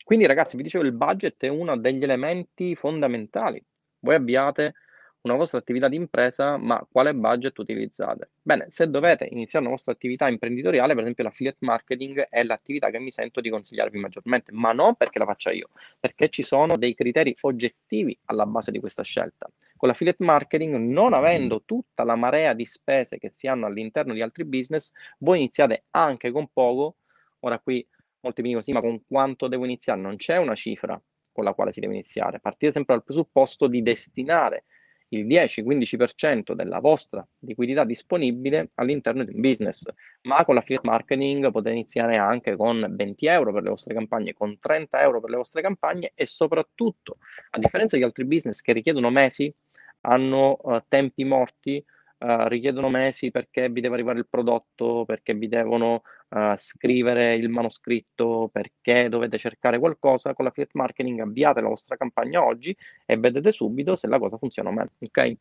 [0.03, 3.63] quindi ragazzi, vi dicevo, il budget è uno degli elementi fondamentali.
[3.99, 4.73] Voi abbiate
[5.21, 8.31] una vostra attività di impresa, ma quale budget utilizzate?
[8.41, 12.99] Bene, se dovete iniziare una vostra attività imprenditoriale, per esempio l'affiliate marketing è l'attività che
[12.99, 16.95] mi sento di consigliarvi maggiormente, ma non perché la faccia io, perché ci sono dei
[16.95, 19.47] criteri oggettivi alla base di questa scelta.
[19.82, 24.22] Con l'affiliate marketing, non avendo tutta la marea di spese che si hanno all'interno di
[24.22, 26.98] altri business, voi iniziate anche con poco.
[27.39, 27.84] Ora qui
[28.20, 30.00] molti mi dicono sì, ma con quanto devo iniziare?
[30.00, 32.39] Non c'è una cifra con la quale si deve iniziare.
[32.39, 34.65] Partite sempre dal presupposto di destinare
[35.08, 39.91] il 10-15% della vostra liquidità disponibile all'interno di un business,
[40.22, 44.60] ma con l'affiliate marketing potete iniziare anche con 20 euro per le vostre campagne, con
[44.60, 47.17] 30 euro per le vostre campagne e soprattutto,
[47.50, 49.52] a differenza di altri business che richiedono mesi,
[50.01, 51.83] hanno uh, tempi morti,
[52.19, 57.49] uh, richiedono mesi perché vi deve arrivare il prodotto, perché vi devono uh, scrivere il
[57.49, 63.51] manoscritto, perché dovete cercare qualcosa, con l'affiliate marketing avviate la vostra campagna oggi e vedete
[63.51, 64.91] subito se la cosa funziona o meno.
[64.99, 65.35] Ok?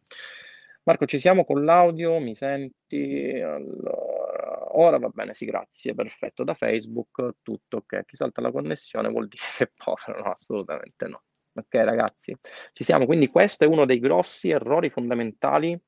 [0.82, 3.38] Marco, ci siamo con l'audio, mi senti?
[3.38, 6.42] Allora, ora va bene, sì, grazie, perfetto.
[6.42, 8.04] Da Facebook tutto ok.
[8.06, 11.22] Chi salta la connessione vuol dire che povero, no, assolutamente no.
[11.60, 12.34] Ok ragazzi,
[12.72, 13.06] ci siamo.
[13.06, 15.78] Quindi questo è uno dei grossi errori fondamentali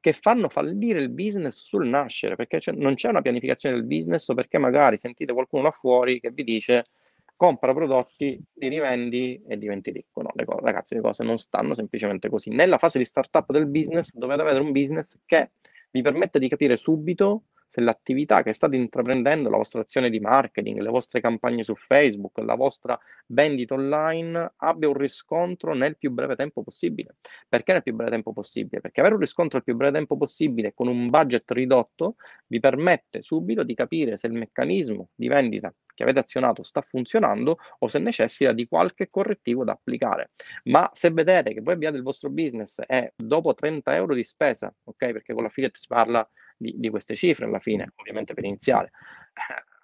[0.00, 4.26] che fanno fallire il business sul nascere, perché c'è, non c'è una pianificazione del business
[4.28, 6.86] o perché magari sentite qualcuno là fuori che vi dice
[7.36, 10.22] compra prodotti, li rivendi e diventi ricco.
[10.22, 12.50] No, le cose, ragazzi, le cose non stanno semplicemente così.
[12.50, 15.52] Nella fase di startup del business dovete avere un business che
[15.90, 20.80] vi permette di capire subito se l'attività che state intraprendendo, la vostra azione di marketing,
[20.80, 26.34] le vostre campagne su Facebook, la vostra vendita online abbia un riscontro nel più breve
[26.34, 27.14] tempo possibile.
[27.48, 28.80] Perché nel più breve tempo possibile?
[28.80, 32.16] Perché avere un riscontro nel più breve tempo possibile con un budget ridotto
[32.48, 37.58] vi permette subito di capire se il meccanismo di vendita che avete azionato sta funzionando
[37.78, 40.30] o se necessita di qualche correttivo da applicare.
[40.64, 44.74] Ma se vedete che voi abbiate il vostro business e dopo 30 euro di spesa,
[44.84, 46.26] ok, perché con l'affiliate si parla
[46.60, 48.90] di, di queste cifre alla fine, ovviamente per iniziare,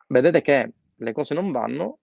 [0.09, 2.01] vedete che le cose non vanno,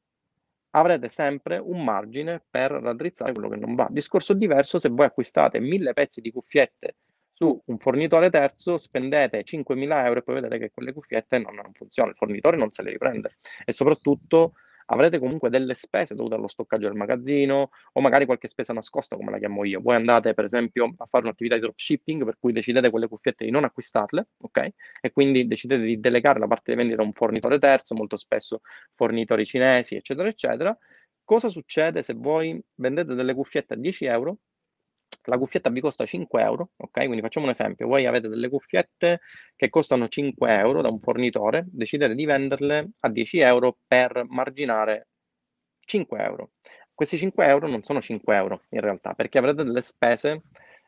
[0.71, 3.87] avrete sempre un margine per raddrizzare quello che non va.
[3.91, 6.95] Discorso diverso se voi acquistate mille pezzi di cuffiette
[7.31, 11.71] su un fornitore terzo, spendete 5.000 euro e poi vedete che quelle cuffiette non, non
[11.73, 13.37] funzionano, il fornitore non se le riprende.
[13.63, 14.53] E soprattutto
[14.87, 19.31] avrete comunque delle spese dovute allo stoccaggio del magazzino o magari qualche spesa nascosta come
[19.31, 19.81] la chiamo io.
[19.81, 23.51] Voi andate per esempio a fare un'attività di dropshipping per cui decidete quelle cuffiette di
[23.51, 24.69] non acquistarle, ok?
[25.01, 28.61] E quindi decidete di delegare la parte di vendita a un fornitore terzo, molto spesso
[28.95, 30.77] fornitori cinesi, eccetera, eccetera.
[31.23, 34.37] Cosa succede se voi vendete delle cuffiette a 10 euro
[35.25, 37.05] la cuffietta vi costa 5 euro, ok?
[37.05, 39.21] Quindi facciamo un esempio, voi avete delle cuffiette
[39.55, 45.07] che costano 5 euro da un fornitore, decidete di venderle a 10 euro per marginare
[45.79, 46.51] 5 euro.
[46.93, 50.43] Questi 5 euro non sono 5 euro in realtà, perché avrete delle spese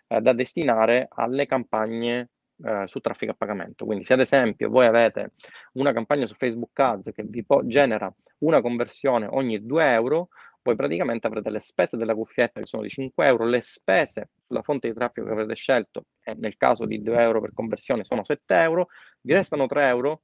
[0.07, 2.29] eh, da destinare alle campagne
[2.63, 3.85] eh, su traffico a pagamento.
[3.85, 5.33] Quindi se ad esempio voi avete
[5.73, 10.29] una campagna su Facebook Ads che vi genera una conversione ogni 2 euro,
[10.65, 14.63] poi praticamente avrete le spese della cuffietta che sono di 5 euro, le spese sulla
[14.63, 18.23] fonte di traffico che avrete scelto, e nel caso di 2 euro per conversione sono
[18.23, 18.87] 7 euro,
[19.21, 20.23] vi restano 3 euro?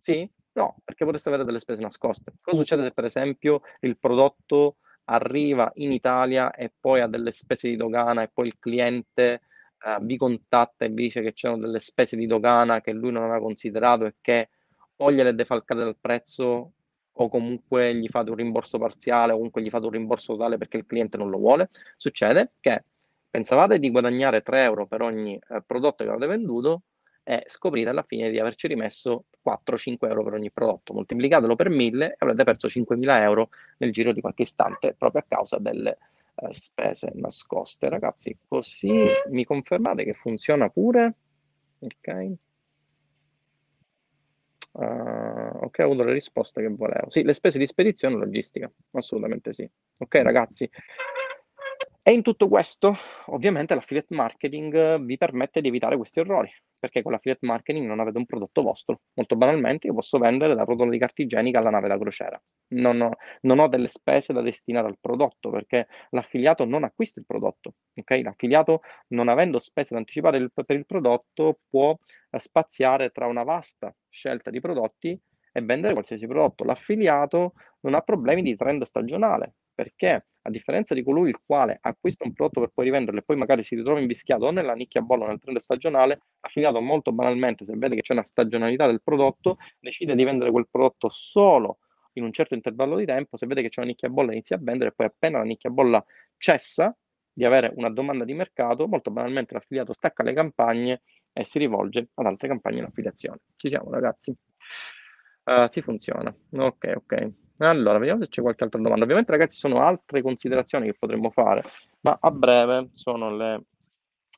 [0.00, 0.26] Sì?
[0.52, 2.32] No, perché potreste avere delle spese nascoste.
[2.40, 7.68] Cosa succede se per esempio il prodotto arriva in Italia e poi ha delle spese
[7.68, 9.42] di dogana e poi il cliente
[9.84, 13.24] eh, vi contatta e vi dice che c'erano delle spese di dogana che lui non
[13.24, 14.48] aveva considerato e che
[14.96, 16.72] o gliele defalcate dal prezzo
[17.18, 20.76] o comunque gli fate un rimborso parziale o comunque gli fate un rimborso totale perché
[20.76, 22.84] il cliente non lo vuole, succede che
[23.30, 26.82] pensavate di guadagnare 3 euro per ogni eh, prodotto che avete venduto
[27.22, 30.92] e scoprite alla fine di averci rimesso 4-5 euro per ogni prodotto.
[30.94, 33.48] Moltiplicatelo per 1000 e avrete perso 5.000 euro
[33.78, 35.98] nel giro di qualche istante proprio a causa delle
[36.36, 37.88] eh, spese nascoste.
[37.88, 38.92] Ragazzi, così
[39.30, 41.14] mi confermate che funziona pure?
[41.80, 42.36] Ok.
[44.78, 47.08] Uh, ok, ho avuto le risposte che volevo.
[47.08, 49.68] Sì, le spese di spedizione e logistica, assolutamente sì.
[49.98, 50.68] Ok, ragazzi.
[52.02, 57.12] E in tutto questo, ovviamente, l'affiliate marketing vi permette di evitare questi errori perché con
[57.12, 59.00] l'affiliate marketing non avete un prodotto vostro.
[59.14, 62.40] Molto banalmente io posso vendere la rotola di carta igienica alla nave da crociera.
[62.68, 63.10] Non ho,
[63.42, 67.74] non ho, delle spese da destinare al prodotto perché l'affiliato non acquista il prodotto.
[67.94, 68.22] Okay?
[68.22, 71.96] L'affiliato, non avendo spese da anticipare per il prodotto, può
[72.30, 75.18] eh, spaziare tra una vasta scelta di prodotti
[75.52, 76.64] e vendere qualsiasi prodotto.
[76.64, 82.24] L'affiliato non ha problemi di trend stagionale perché a differenza di colui il quale acquista
[82.24, 85.24] un prodotto per poi rivenderlo e poi magari si ritrova invischiato o nella nicchia bolla
[85.24, 89.58] o nel trend stagionale, l'affiliato molto banalmente, se vede che c'è una stagionalità del prodotto,
[89.80, 91.78] decide di vendere quel prodotto solo
[92.14, 94.60] in un certo intervallo di tempo, se vede che c'è una nicchia bolla inizia a
[94.62, 96.02] vendere, poi appena la nicchia bolla
[96.38, 96.96] cessa
[97.32, 102.08] di avere una domanda di mercato, molto banalmente l'affiliato stacca le campagne e si rivolge
[102.14, 103.40] ad altre campagne in affiliazione.
[103.56, 104.34] Ci siamo ragazzi?
[105.44, 106.34] Uh, si funziona.
[106.58, 107.45] Ok, ok.
[107.58, 109.04] Allora, vediamo se c'è qualche altra domanda.
[109.04, 111.62] Ovviamente, ragazzi, sono altre considerazioni che potremmo fare,
[112.00, 113.64] ma a breve sono le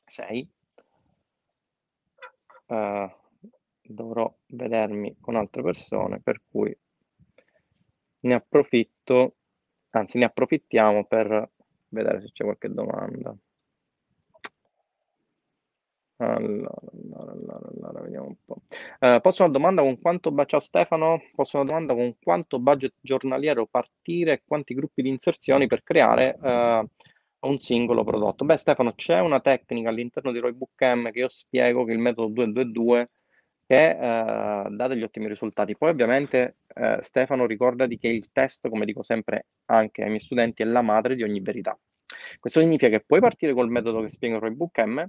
[0.05, 0.49] 6.
[2.67, 3.15] Uh, eh,
[3.81, 6.75] dovrò vedermi con altre persone, per cui
[8.21, 9.35] ne approfitto,
[9.91, 11.49] anzi ne approfittiamo per
[11.89, 13.35] vedere se c'è qualche domanda.
[16.17, 17.69] Allora, allora, allora,
[18.29, 18.61] allora, vediamo un po'.
[18.99, 23.65] Eh, posso una domanda con quanto, ciao Stefano, posso una domanda con quanto budget giornaliero
[23.65, 26.87] partire e quanti gruppi di inserzioni per creare eh,
[27.39, 28.45] un singolo prodotto?
[28.45, 32.01] Beh Stefano, c'è una tecnica all'interno di Roybook M che io spiego, che è il
[32.01, 33.09] metodo 222,
[33.65, 33.97] che eh,
[34.69, 35.77] dà degli ottimi risultati.
[35.77, 40.63] Poi ovviamente eh, Stefano ricordati che il test, come dico sempre anche ai miei studenti,
[40.63, 41.77] è la madre di ogni verità.
[42.39, 45.07] Questo significa che puoi partire col metodo che spiego in Roybook M,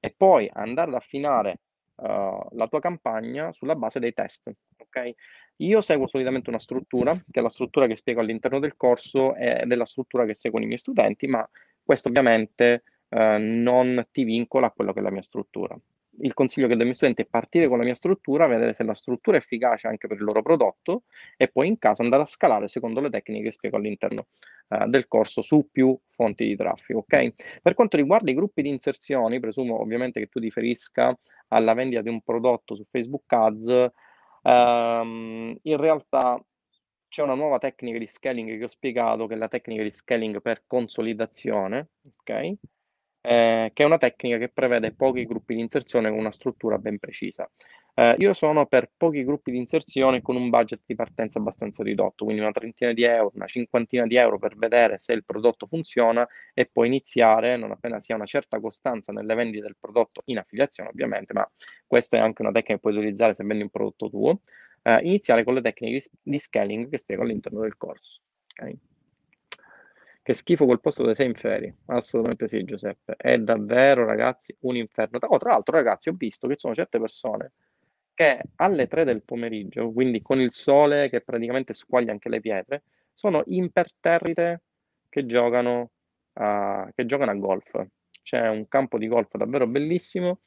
[0.00, 1.60] e poi andare ad affinare
[2.00, 4.52] uh, la tua campagna sulla base dei test.
[4.78, 5.14] Okay?
[5.56, 9.70] Io seguo solitamente una struttura, che è la struttura che spiego all'interno del corso ed
[9.70, 11.48] è la struttura che seguono i miei studenti, ma
[11.82, 15.78] questo ovviamente eh, non ti vincola a quello che è la mia struttura.
[16.22, 18.84] Il consiglio che do ai miei studenti è partire con la mia struttura, vedere se
[18.84, 21.04] la struttura è efficace anche per il loro prodotto
[21.36, 24.26] e poi in caso andare a scalare secondo le tecniche che spiego all'interno
[24.68, 27.00] eh, del corso su più fonti di traffico.
[27.00, 27.60] Ok?
[27.62, 31.16] Per quanto riguarda i gruppi di inserzioni, presumo ovviamente che tu differisca
[31.50, 33.90] alla vendita di un prodotto su Facebook Ads,
[34.42, 36.42] ehm, in realtà
[37.08, 40.40] c'è una nuova tecnica di scaling che ho spiegato, che è la tecnica di scaling
[40.40, 42.52] per consolidazione, ok?
[43.22, 46.98] Eh, che è una tecnica che prevede pochi gruppi di inserzione con una struttura ben
[46.98, 47.50] precisa.
[48.00, 52.24] Eh, io sono per pochi gruppi di inserzione con un budget di partenza abbastanza ridotto,
[52.24, 56.26] quindi una trentina di euro, una cinquantina di euro per vedere se il prodotto funziona
[56.54, 60.38] e poi iniziare, non appena si ha una certa costanza nelle vendite del prodotto in
[60.38, 61.46] affiliazione ovviamente, ma
[61.86, 64.40] questa è anche una tecnica che puoi utilizzare se vendi un prodotto tuo,
[64.80, 68.20] eh, iniziare con le tecniche di, scaling che spiego all'interno del corso.
[68.52, 68.78] Okay?
[70.22, 71.76] Che schifo quel posto dove sei in ferie.
[71.86, 73.16] Assolutamente sì, Giuseppe.
[73.18, 75.18] È davvero, ragazzi, un inferno.
[75.20, 77.52] Oh, tra l'altro, ragazzi, ho visto che ci sono certe persone
[78.20, 82.82] che alle 3 del pomeriggio, quindi con il sole che praticamente squaglia anche le pietre,
[83.14, 84.60] sono imperterrite
[85.08, 85.92] che giocano,
[86.34, 87.82] a, che giocano a golf.
[88.22, 90.40] C'è un campo di golf davvero bellissimo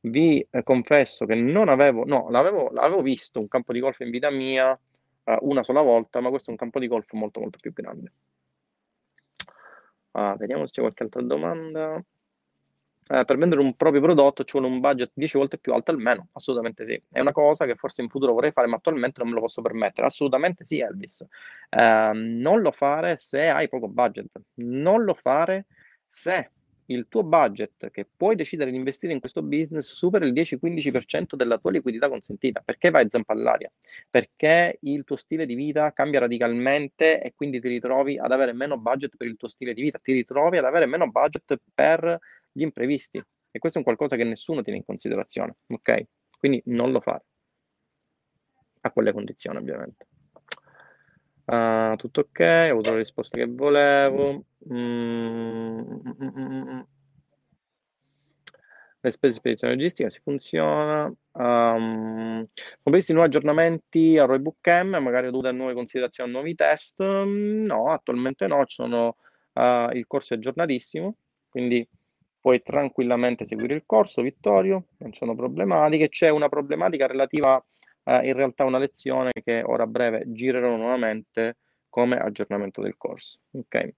[0.00, 4.10] vi eh, confesso che non avevo, no, l'avevo, l'avevo visto un campo di golf in
[4.10, 7.56] vita mia uh, una sola volta, ma questo è un campo di golf molto molto
[7.58, 8.12] più grande.
[10.10, 12.04] Uh, vediamo se c'è qualche altra domanda.
[13.08, 16.28] Uh, per vendere un proprio prodotto ci vuole un budget 10 volte più alto almeno,
[16.32, 17.02] assolutamente sì.
[17.10, 19.62] È una cosa che forse in futuro vorrei fare, ma attualmente non me lo posso
[19.62, 20.06] permettere.
[20.06, 21.26] Assolutamente sì, Elvis.
[21.70, 24.26] Ehm, non lo fare se hai poco budget.
[24.56, 25.66] Non lo fare
[26.06, 26.50] se
[26.90, 31.58] il tuo budget che puoi decidere di investire in questo business supera il 10-15% della
[31.58, 32.62] tua liquidità consentita.
[32.64, 33.70] Perché vai zampa all'aria?
[34.08, 38.78] Perché il tuo stile di vita cambia radicalmente e quindi ti ritrovi ad avere meno
[38.78, 42.18] budget per il tuo stile di vita, ti ritrovi ad avere meno budget per
[42.58, 43.22] gli imprevisti.
[43.50, 46.02] E questo è un qualcosa che nessuno tiene in considerazione, ok?
[46.38, 47.24] Quindi non lo fare.
[48.80, 50.06] A quelle condizioni, ovviamente.
[51.44, 54.44] Uh, tutto ok, ho avuto la risposta che volevo.
[54.70, 56.80] Mm, mm, mm,
[59.00, 61.12] le spese di spedizione logistica si funziona.
[61.32, 66.54] Um, sono previsti nuovi aggiornamenti a Roy Bookcam, magari dovute a nuove considerazioni, a nuovi
[66.54, 67.00] test?
[67.00, 69.16] No, attualmente no, sono,
[69.54, 71.16] uh, il corso è aggiornatissimo,
[71.48, 71.88] quindi
[72.40, 76.08] puoi tranquillamente seguire il corso, Vittorio, non sono problematiche.
[76.08, 77.62] C'è una problematica relativa
[78.04, 83.38] eh, in realtà una lezione che ora a breve girerò nuovamente come aggiornamento del corso.
[83.52, 83.94] Ok.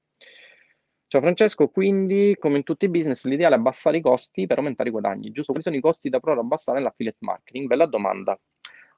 [1.06, 4.90] Ciao Francesco, quindi come in tutti i business l'ideale è abbassare i costi per aumentare
[4.90, 5.52] i guadagni, giusto?
[5.52, 7.66] Quali sono i costi da provare a abbassare nell'affiliate marketing?
[7.66, 8.38] Bella domanda.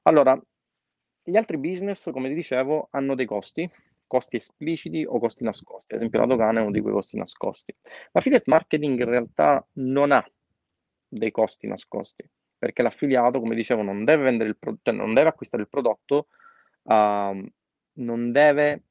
[0.02, 0.38] Allora,
[1.22, 3.70] gli altri business, come ti dicevo, hanno dei costi,
[4.12, 5.94] costi espliciti o costi nascosti.
[5.94, 7.74] Ad esempio la dogana è uno di quei costi nascosti.
[8.12, 10.22] L'affiliate marketing in realtà non ha
[11.08, 15.30] dei costi nascosti perché l'affiliato, come dicevo, non deve, vendere il pro- cioè non deve
[15.30, 16.26] acquistare il prodotto,
[16.82, 17.50] uh,
[17.94, 18.82] non deve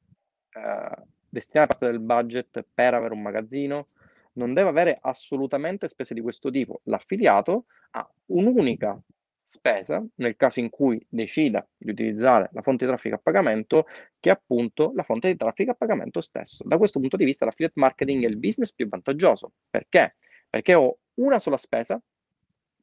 [0.54, 3.88] uh, destinare parte del budget per avere un magazzino,
[4.34, 6.80] non deve avere assolutamente spese di questo tipo.
[6.84, 9.00] L'affiliato ha un'unica
[9.44, 13.86] spesa nel caso in cui decida di utilizzare la fonte di traffico a pagamento,
[14.18, 16.64] che è appunto la fonte di traffico a pagamento stesso.
[16.66, 19.52] Da questo punto di vista l'affiliate marketing è il business più vantaggioso.
[19.68, 20.16] Perché?
[20.48, 22.00] Perché ho una sola spesa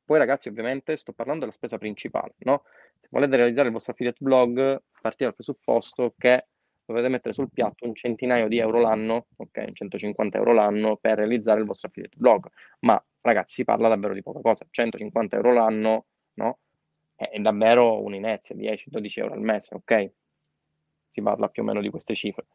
[0.09, 2.63] poi ragazzi ovviamente sto parlando della spesa principale, no?
[2.99, 6.47] Se volete realizzare il vostro affiliate blog, partite dal presupposto che
[6.83, 11.59] dovete mettere sul piatto un centinaio di euro l'anno, ok, 150 euro l'anno per realizzare
[11.59, 12.47] il vostro affiliate blog.
[12.79, 16.05] Ma ragazzi, si parla davvero di poca cosa, 150 euro l'anno,
[16.39, 16.59] no?
[17.15, 20.11] È davvero un'inezia, 10-12 euro al mese, ok?
[21.09, 22.45] Si parla più o meno di queste cifre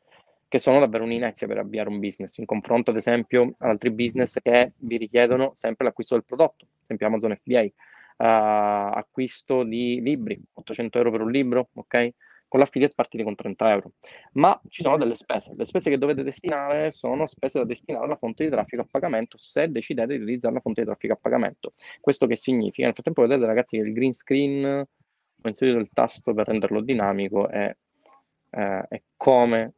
[0.54, 4.38] che sono davvero un'inezia per avviare un business, in confronto ad esempio ad altri business
[4.40, 10.00] che vi richiedono sempre l'acquisto del prodotto, ad esempio Amazon FBA, uh, eh, acquisto di
[10.00, 12.10] libri, 800 euro per un libro, ok?
[12.54, 13.92] Con l'affiliate partite con 30 euro.
[14.34, 18.14] Ma ci sono delle spese, le spese che dovete destinare sono spese da destinare alla
[18.14, 21.72] fonte di traffico a pagamento se decidete di utilizzare la fonte di traffico a pagamento.
[22.00, 22.84] Questo che significa?
[22.84, 27.50] Nel frattempo vedete ragazzi che il green screen ho inserito il tasto per renderlo dinamico
[27.50, 27.76] e
[28.50, 29.74] eh, è come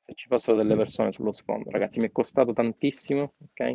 [0.00, 1.70] se ci fossero delle persone sullo sfondo.
[1.70, 3.74] Ragazzi, mi è costato tantissimo, ok?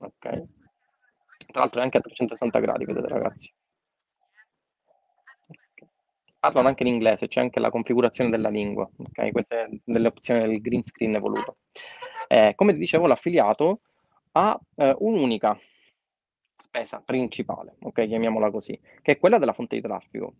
[0.00, 0.12] Ok.
[0.18, 3.50] Tra l'altro è anche a 360 gradi, vedete ragazzi.
[6.42, 9.30] Parlano anche in inglese, c'è anche la configurazione della lingua, ok?
[9.30, 11.58] Queste delle opzioni del green screen evoluto.
[12.26, 13.82] Eh, come ti dicevo, l'affiliato
[14.32, 15.56] ha eh, un'unica
[16.56, 18.08] spesa principale, ok?
[18.08, 20.34] Chiamiamola così, che è quella della fonte di traffico.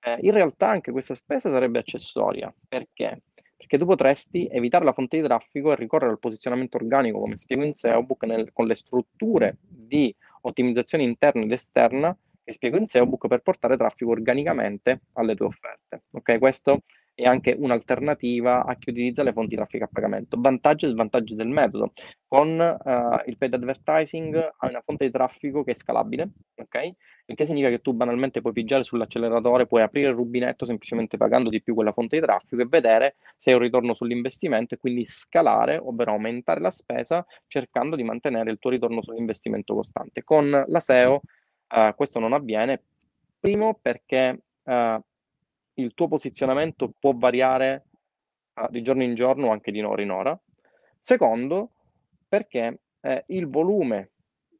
[0.00, 2.50] Eh, in realtà anche questa spesa sarebbe accessoria.
[2.66, 3.24] Perché?
[3.58, 7.62] Perché tu potresti evitare la fonte di traffico e ricorrere al posizionamento organico, come spiego
[7.62, 12.16] in SEObook, con le strutture di ottimizzazione interna ed esterna
[12.46, 16.04] che spiego in SEObook per portare traffico organicamente alle tue offerte.
[16.12, 16.82] Ok, questo
[17.18, 20.36] e anche un'alternativa a chi utilizza le fonti di traffico a pagamento.
[20.38, 21.92] Vantaggi e svantaggi del metodo.
[22.28, 26.92] Con uh, il paid advertising hai una fonte di traffico che è scalabile, ok?
[27.24, 31.48] Il che significa che tu banalmente puoi pigiare sull'acceleratore, puoi aprire il rubinetto semplicemente pagando
[31.48, 35.06] di più quella fonte di traffico e vedere se hai un ritorno sull'investimento e quindi
[35.06, 40.22] scalare, ovvero aumentare la spesa cercando di mantenere il tuo ritorno sull'investimento costante.
[40.22, 41.22] Con la SEO
[41.68, 42.82] uh, questo non avviene,
[43.38, 45.00] primo perché uh,
[45.74, 47.86] il tuo posizionamento può variare
[48.54, 50.40] uh, di giorno in giorno anche di ora in ora.
[50.98, 51.70] Secondo,
[52.28, 54.10] perché eh, il volume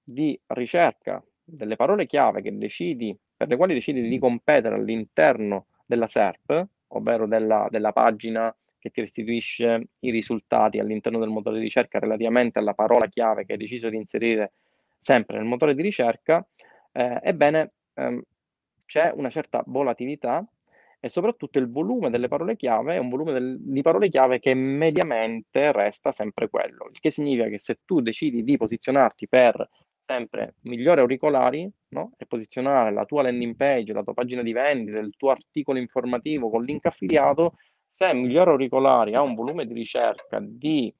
[0.02, 6.66] di ricerca delle parole chiave decidi, per le quali decidi di competere all'interno della SERP,
[6.88, 12.60] ovvero della, della pagina che ti restituisce i risultati all'interno del motore di ricerca relativamente
[12.60, 14.52] alla parola chiave che hai deciso di inserire
[14.96, 16.46] sempre nel motore di ricerca,
[16.96, 18.22] eh, ebbene ehm,
[18.86, 20.44] c'è una certa volatilità
[20.98, 24.54] e soprattutto il volume delle parole chiave è un volume del, di parole chiave che
[24.54, 29.68] mediamente resta sempre quello, il che significa che se tu decidi di posizionarti per
[29.98, 32.12] sempre migliori auricolari no?
[32.16, 36.48] e posizionare la tua landing page, la tua pagina di vendita, il tuo articolo informativo
[36.48, 37.54] con link affiliato,
[37.86, 40.92] se migliori auricolari ha un volume di ricerca di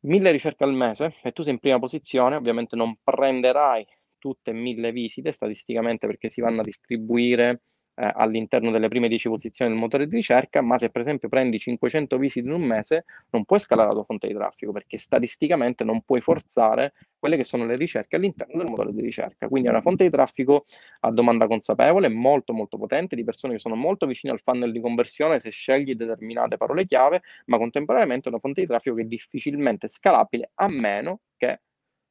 [0.00, 3.86] mille ricerche al mese e tu sei in prima posizione, ovviamente non prenderai
[4.18, 7.62] tutte mille visite statisticamente perché si vanno a distribuire
[7.98, 11.58] eh, all'interno delle prime 10 posizioni del motore di ricerca, ma se per esempio prendi
[11.58, 15.82] 500 visite in un mese, non puoi scalare la tua fonte di traffico perché statisticamente
[15.82, 19.48] non puoi forzare quelle che sono le ricerche all'interno del motore di ricerca.
[19.48, 20.66] Quindi è una fonte di traffico
[21.00, 24.80] a domanda consapevole, molto molto potente, di persone che sono molto vicine al funnel di
[24.80, 29.06] conversione se scegli determinate parole chiave, ma contemporaneamente è una fonte di traffico che è
[29.06, 31.20] difficilmente scalabile a meno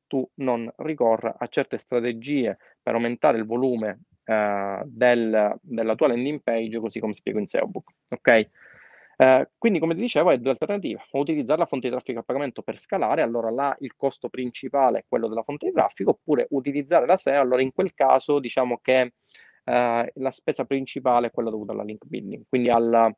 [0.07, 6.41] tu non ricorra a certe strategie per aumentare il volume uh, del, della tua landing
[6.41, 7.91] page, così come spiego in SEObook.
[8.09, 8.49] Ok?
[9.17, 12.23] Uh, quindi, come ti dicevo, hai due alternative: o utilizzare la fonte di traffico a
[12.23, 16.47] pagamento per scalare, allora là il costo principale è quello della fonte di traffico, oppure
[16.51, 19.13] utilizzare la SEO, allora in quel caso diciamo che
[19.65, 23.11] uh, la spesa principale è quella dovuta alla link building, quindi alla,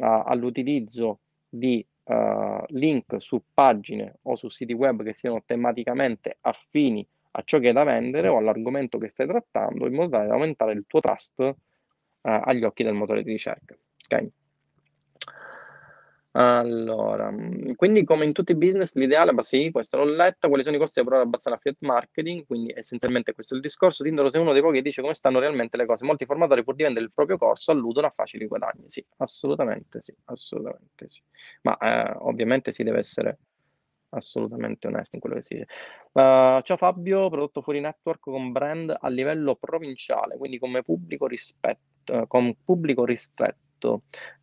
[0.00, 7.42] all'utilizzo di uh, link su pagine o su siti web che siano tematicamente affini a
[7.44, 10.72] ciò che è da vendere o all'argomento che stai trattando in modo tale da aumentare
[10.72, 11.54] il tuo trust uh,
[12.20, 13.76] agli occhi del motore di ricerca.
[14.04, 14.30] Okay?
[16.40, 20.62] Allora, mm, quindi come in tutti i business l'ideale, ma sì, questo l'ho letto, quali
[20.62, 24.04] sono i costi da provare a abbassare affiliate marketing, quindi essenzialmente questo è il discorso,
[24.04, 26.76] Tindoro sei uno dei pochi che dice come stanno realmente le cose, molti formatori pur
[26.76, 31.20] di vendere il proprio corso alludono a facili guadagni, sì, assolutamente sì, assolutamente sì,
[31.62, 33.38] ma eh, ovviamente si deve essere
[34.10, 35.66] assolutamente onesti in quello che si dice.
[36.12, 42.14] Uh, ciao Fabio, prodotto fuori network con brand a livello provinciale, quindi come pubblico rispetto,
[42.14, 43.66] uh, con pubblico ristretto.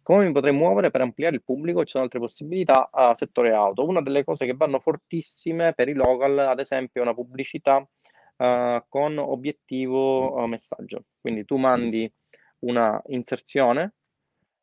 [0.02, 1.84] Come mi potrei muovere per ampliare il pubblico?
[1.84, 3.86] Ci sono altre possibilità a settore auto.
[3.86, 8.84] Una delle cose che vanno fortissime per i local, ad esempio, è una pubblicità uh,
[8.88, 11.06] con obiettivo messaggio.
[11.20, 12.12] Quindi tu mandi
[12.60, 13.94] una inserzione,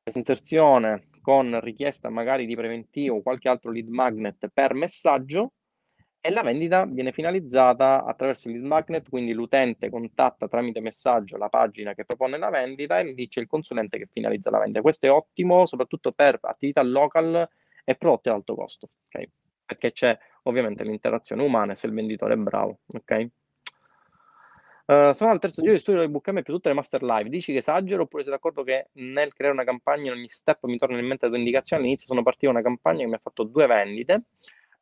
[0.03, 5.53] questa inserzione con richiesta magari di preventivo o qualche altro lead magnet per messaggio
[6.25, 11.49] e la vendita viene finalizzata attraverso il lead magnet, quindi l'utente contatta tramite messaggio la
[11.49, 14.83] pagina che propone la vendita e lì c'è il consulente che finalizza la vendita.
[14.83, 17.49] Questo è ottimo soprattutto per attività local
[17.85, 19.29] e prodotti ad alto costo, okay?
[19.67, 22.79] perché c'è ovviamente l'interazione umana se il venditore è bravo.
[22.87, 23.29] Okay?
[24.87, 27.31] Uh, sono al terzo giro di studio del bootcamp più tutte le master live.
[27.31, 30.77] Dici che esagero oppure sei d'accordo che nel creare una campagna in ogni step mi
[30.77, 31.83] torna in mente la tua indicazione?
[31.83, 34.23] All'inizio sono partito una campagna che mi ha fatto due vendite,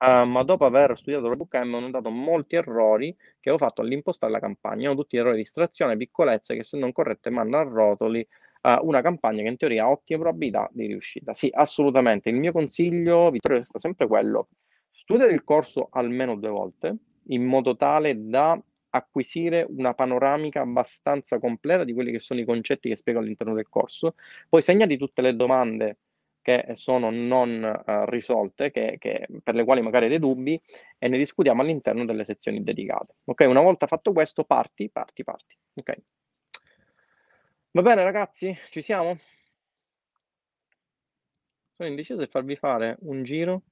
[0.00, 4.32] uh, ma dopo aver studiato il bootcamp ho notato molti errori che ho fatto all'impostare
[4.32, 4.82] la campagna.
[4.82, 8.26] Erano tutti errori di istrazione, piccolezze che se non corrette mandano a rotoli
[8.62, 11.34] uh, una campagna che in teoria ha ottime probabilità di riuscita.
[11.34, 12.28] Sì, assolutamente.
[12.28, 14.48] Il mio consiglio, Vittorio, resta sempre quello.
[14.90, 16.96] Studia il corso almeno due volte
[17.28, 22.88] in modo tale da acquisire una panoramica abbastanza completa di quelli che sono i concetti
[22.88, 24.14] che spiego all'interno del corso,
[24.48, 25.98] poi segnati tutte le domande
[26.50, 30.60] che sono non uh, risolte, che, che, per le quali magari hai dei dubbi,
[30.98, 33.14] e ne discutiamo all'interno delle sezioni dedicate.
[33.24, 35.56] Ok, una volta fatto questo, parti, parti, parti.
[35.74, 35.96] Ok.
[37.72, 39.16] Va bene ragazzi, ci siamo?
[41.76, 43.62] Sono indeciso di farvi fare un giro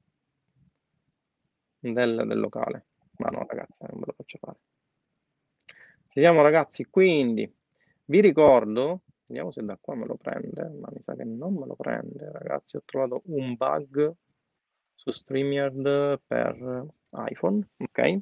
[1.80, 4.58] del, del locale, ma no ragazzi, non ve lo faccio fare.
[6.14, 7.52] Vediamo ragazzi, quindi
[8.06, 11.66] vi ricordo Vediamo se da qua me lo prende, ma mi sa che non me
[11.66, 12.76] lo prende, ragazzi.
[12.76, 14.14] Ho trovato un bug
[14.94, 16.86] su StreamYard per
[17.28, 18.18] iPhone, ok?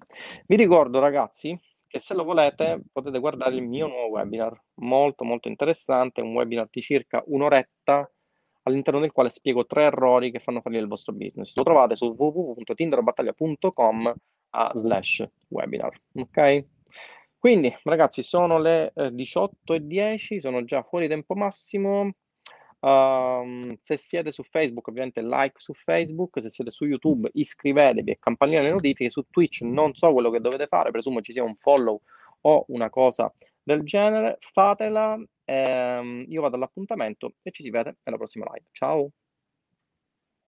[0.46, 5.48] Vi ricordo, ragazzi, che se lo volete potete guardare il mio nuovo webinar, molto molto
[5.48, 8.10] interessante, un webinar di circa un'oretta
[8.62, 11.54] all'interno del quale spiego tre errori che fanno fallire il vostro business.
[11.56, 14.14] Lo trovate su www.tinderbattaglia.com
[14.74, 16.64] slash webinar, ok?
[17.46, 22.10] Quindi, ragazzi, sono le eh, 18.10, sono già fuori tempo massimo.
[22.80, 28.18] Um, se siete su Facebook, ovviamente like su Facebook, se siete su YouTube iscrivetevi e
[28.18, 31.54] campanella le notifiche, su Twitch non so quello che dovete fare, presumo ci sia un
[31.54, 32.00] follow
[32.40, 33.32] o una cosa
[33.62, 38.66] del genere, fatela, ehm, io vado all'appuntamento e ci si vede nella prossima live.
[38.72, 39.08] Ciao!